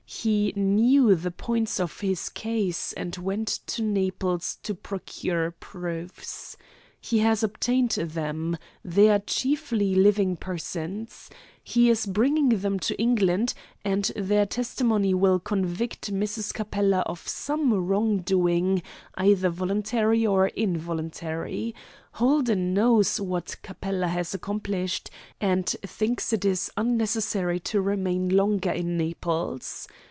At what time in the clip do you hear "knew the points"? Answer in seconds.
0.55-1.79